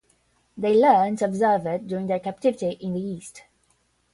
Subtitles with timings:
[0.57, 3.43] They learned to observe it during their captivity in the East.